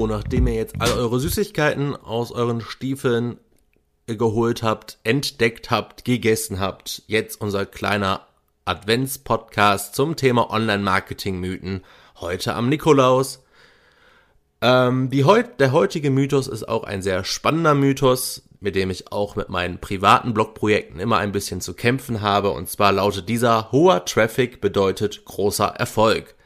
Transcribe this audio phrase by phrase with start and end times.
[0.00, 3.36] So, nachdem ihr jetzt all eure Süßigkeiten aus euren Stiefeln
[4.06, 8.26] geholt habt, entdeckt habt, gegessen habt, jetzt unser kleiner
[8.64, 11.84] Advents-Podcast zum Thema Online-Marketing-Mythen.
[12.18, 13.44] Heute am Nikolaus.
[14.62, 19.12] Ähm, die heut, der heutige Mythos ist auch ein sehr spannender Mythos, mit dem ich
[19.12, 22.52] auch mit meinen privaten Blogprojekten immer ein bisschen zu kämpfen habe.
[22.52, 26.36] Und zwar lautet dieser, hoher Traffic bedeutet großer Erfolg.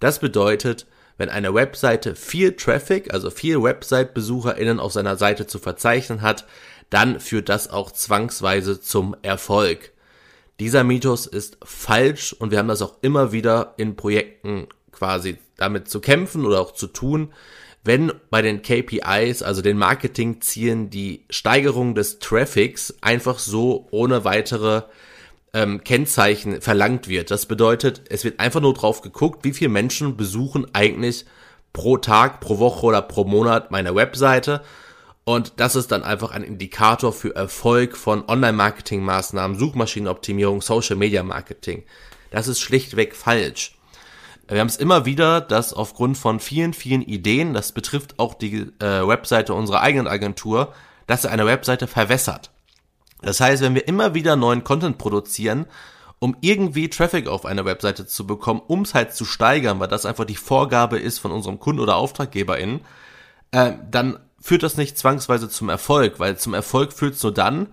[0.00, 0.86] Das bedeutet,
[1.18, 6.46] wenn eine Webseite viel Traffic, also viel Website-BesucherInnen auf seiner Seite zu verzeichnen hat,
[6.88, 9.92] dann führt das auch zwangsweise zum Erfolg.
[10.60, 15.88] Dieser Mythos ist falsch und wir haben das auch immer wieder in Projekten quasi damit
[15.88, 17.32] zu kämpfen oder auch zu tun,
[17.84, 24.82] wenn bei den KPIs, also den Marketingzielen, die Steigerung des Traffics einfach so ohne weitere
[25.54, 27.30] ähm, Kennzeichen verlangt wird.
[27.30, 31.24] Das bedeutet, es wird einfach nur drauf geguckt, wie viele Menschen besuchen eigentlich
[31.72, 34.62] pro Tag, pro Woche oder pro Monat meine Webseite.
[35.24, 41.84] Und das ist dann einfach ein Indikator für Erfolg von Online-Marketing-Maßnahmen, Suchmaschinenoptimierung, Social-Media-Marketing.
[42.30, 43.74] Das ist schlichtweg falsch.
[44.48, 48.72] Wir haben es immer wieder, dass aufgrund von vielen, vielen Ideen, das betrifft auch die
[48.80, 50.72] äh, Webseite unserer eigenen Agentur,
[51.06, 52.50] dass eine Webseite verwässert.
[53.22, 55.66] Das heißt, wenn wir immer wieder neuen Content produzieren,
[56.20, 60.06] um irgendwie Traffic auf eine Webseite zu bekommen, um es halt zu steigern, weil das
[60.06, 62.80] einfach die Vorgabe ist von unserem Kunden oder AuftraggeberInnen,
[63.52, 67.68] äh, dann führt das nicht zwangsweise zum Erfolg, weil zum Erfolg führt es nur dann,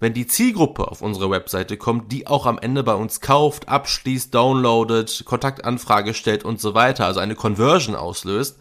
[0.00, 4.34] wenn die Zielgruppe auf unsere Webseite kommt, die auch am Ende bei uns kauft, abschließt,
[4.34, 8.58] downloadet, Kontaktanfrage stellt und so weiter, also eine Conversion auslöst.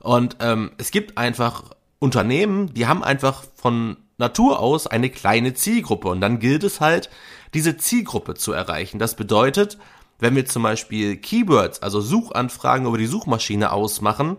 [0.00, 1.64] Und ähm, es gibt einfach
[1.98, 7.08] Unternehmen, die haben einfach von Natur aus eine kleine Zielgruppe und dann gilt es halt,
[7.54, 8.98] diese Zielgruppe zu erreichen.
[8.98, 9.78] Das bedeutet,
[10.18, 14.36] wenn wir zum Beispiel Keywords, also Suchanfragen über die Suchmaschine ausmachen,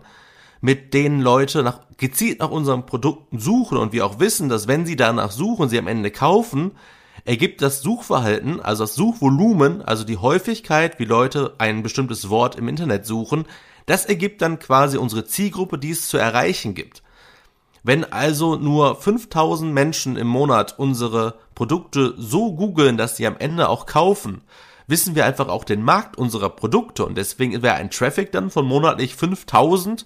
[0.60, 4.84] mit denen Leute nach, gezielt nach unseren Produkten suchen und wir auch wissen, dass wenn
[4.84, 6.72] sie danach suchen, sie am Ende kaufen,
[7.24, 12.68] ergibt das Suchverhalten, also das Suchvolumen, also die Häufigkeit, wie Leute ein bestimmtes Wort im
[12.68, 13.46] Internet suchen,
[13.86, 17.02] das ergibt dann quasi unsere Zielgruppe, die es zu erreichen gibt.
[17.82, 23.68] Wenn also nur 5000 Menschen im Monat unsere Produkte so googeln, dass sie am Ende
[23.68, 24.42] auch kaufen,
[24.86, 28.66] wissen wir einfach auch den Markt unserer Produkte und deswegen wäre ein Traffic dann von
[28.66, 30.04] monatlich 5000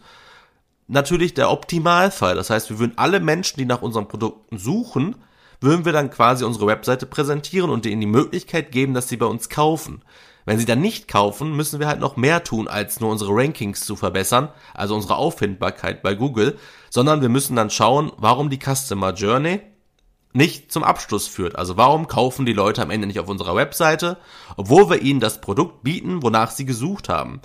[0.86, 2.34] natürlich der Optimalfall.
[2.34, 5.16] Das heißt, wir würden alle Menschen, die nach unseren Produkten suchen,
[5.60, 9.26] würden wir dann quasi unsere Webseite präsentieren und denen die Möglichkeit geben, dass sie bei
[9.26, 10.02] uns kaufen.
[10.44, 13.84] Wenn sie dann nicht kaufen, müssen wir halt noch mehr tun, als nur unsere Rankings
[13.84, 16.58] zu verbessern, also unsere Auffindbarkeit bei Google,
[16.90, 19.60] sondern wir müssen dann schauen, warum die Customer Journey
[20.34, 21.56] nicht zum Abschluss führt.
[21.56, 24.18] Also warum kaufen die Leute am Ende nicht auf unserer Webseite,
[24.56, 27.40] obwohl wir ihnen das Produkt bieten, wonach sie gesucht haben.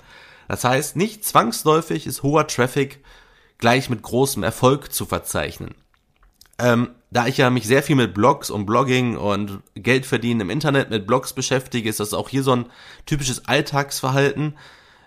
[0.48, 3.02] Das heißt, nicht zwangsläufig ist hoher Traffic
[3.58, 5.74] gleich mit großem Erfolg zu verzeichnen.
[6.58, 10.50] Ähm, da ich ja mich sehr viel mit Blogs und Blogging und Geld verdienen im
[10.50, 12.66] Internet mit Blogs beschäftige, ist das auch hier so ein
[13.04, 14.56] typisches Alltagsverhalten.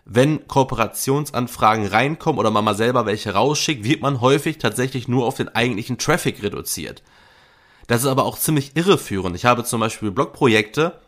[0.06, 5.36] Wenn Kooperationsanfragen reinkommen oder man mal selber welche rausschickt, wird man häufig tatsächlich nur auf
[5.36, 7.03] den eigentlichen Traffic reduziert.
[7.88, 9.36] Das ist aber auch ziemlich irreführend.
[9.38, 11.00] Ich habe zum Beispiel Blogprojekte,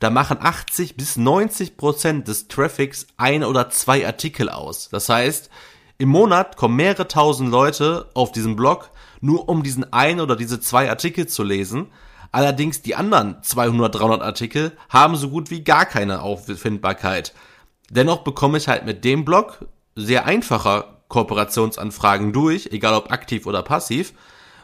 [0.00, 4.88] da machen 80 bis 90 Prozent des Traffics ein oder zwei Artikel aus.
[4.88, 5.48] Das heißt,
[6.02, 8.90] im Monat kommen mehrere tausend Leute auf diesen Blog,
[9.20, 11.92] nur um diesen ein oder diese zwei Artikel zu lesen.
[12.32, 17.34] Allerdings die anderen 200, 300 Artikel haben so gut wie gar keine Auffindbarkeit.
[17.88, 19.64] Dennoch bekomme ich halt mit dem Blog
[19.94, 24.12] sehr einfacher Kooperationsanfragen durch, egal ob aktiv oder passiv,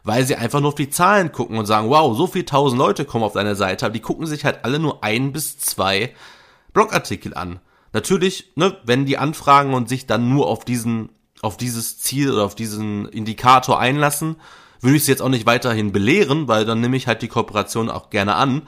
[0.02, 3.04] weil sie einfach nur auf die Zahlen gucken und sagen, wow, so viel tausend Leute
[3.04, 6.14] kommen auf deine Seite, aber die gucken sich halt alle nur ein bis zwei
[6.72, 7.60] Blogartikel an.
[7.92, 11.10] Natürlich, ne, wenn die anfragen und sich dann nur auf diesen
[11.42, 14.36] auf dieses Ziel oder auf diesen Indikator einlassen,
[14.80, 17.90] würde ich sie jetzt auch nicht weiterhin belehren, weil dann nehme ich halt die Kooperation
[17.90, 18.62] auch gerne an.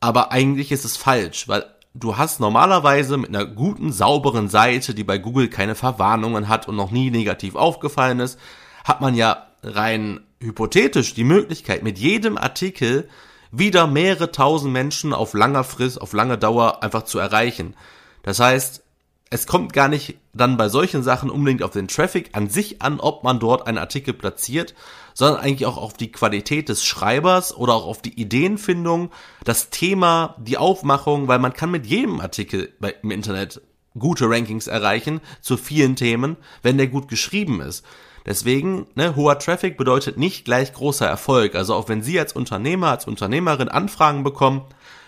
[0.00, 1.64] Aber eigentlich ist es falsch, weil
[1.94, 6.76] du hast normalerweise mit einer guten, sauberen Seite, die bei Google keine Verwarnungen hat und
[6.76, 8.38] noch nie negativ aufgefallen ist,
[8.84, 13.08] hat man ja rein hypothetisch die Möglichkeit, mit jedem Artikel
[13.50, 17.74] wieder mehrere tausend Menschen auf langer Frist, auf lange Dauer einfach zu erreichen.
[18.22, 18.82] Das heißt,
[19.30, 23.00] es kommt gar nicht dann bei solchen Sachen unbedingt auf den Traffic an sich an,
[23.00, 24.74] ob man dort einen Artikel platziert,
[25.14, 29.10] sondern eigentlich auch auf die Qualität des Schreibers oder auch auf die Ideenfindung,
[29.44, 32.72] das Thema, die Aufmachung, weil man kann mit jedem Artikel
[33.02, 33.60] im Internet
[33.98, 37.84] gute Rankings erreichen zu vielen Themen, wenn der gut geschrieben ist.
[38.26, 41.54] Deswegen, ne, hoher Traffic bedeutet nicht gleich großer Erfolg.
[41.54, 44.62] Also auch wenn Sie als Unternehmer, als Unternehmerin Anfragen bekommen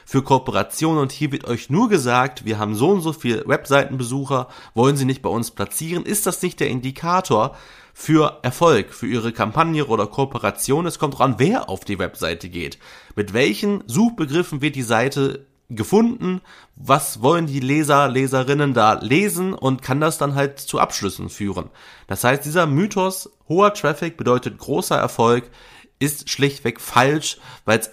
[0.08, 4.48] für Kooperationen und hier wird euch nur gesagt, wir haben so und so viele Webseitenbesucher,
[4.72, 7.54] wollen sie nicht bei uns platzieren, ist das nicht der Indikator
[7.92, 10.86] für Erfolg, für ihre Kampagne oder Kooperation.
[10.86, 12.78] Es kommt dran, wer auf die Webseite geht.
[13.16, 16.40] Mit welchen Suchbegriffen wird die Seite gefunden,
[16.74, 21.68] was wollen die Leser, Leserinnen da lesen und kann das dann halt zu Abschlüssen führen.
[22.06, 25.50] Das heißt, dieser Mythos, hoher Traffic bedeutet großer Erfolg,
[25.98, 27.90] ist schlichtweg falsch, weil es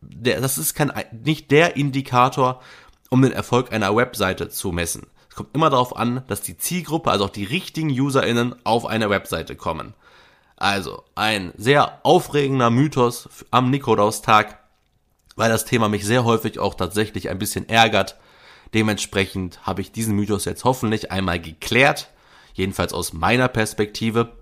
[0.00, 0.92] der, das ist kein,
[1.24, 2.60] nicht der Indikator,
[3.10, 5.06] um den Erfolg einer Webseite zu messen.
[5.28, 9.10] Es kommt immer darauf an, dass die Zielgruppe, also auch die richtigen UserInnen auf eine
[9.10, 9.94] Webseite kommen.
[10.56, 14.58] Also, ein sehr aufregender Mythos am Nikolaustag,
[15.36, 18.16] weil das Thema mich sehr häufig auch tatsächlich ein bisschen ärgert.
[18.74, 22.08] Dementsprechend habe ich diesen Mythos jetzt hoffentlich einmal geklärt,
[22.54, 24.32] jedenfalls aus meiner Perspektive.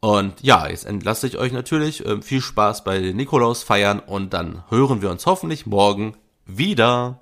[0.00, 2.04] Und ja, jetzt entlasse ich euch natürlich.
[2.06, 6.16] Äh, viel Spaß bei den Nikolausfeiern und dann hören wir uns hoffentlich morgen
[6.46, 7.20] wieder.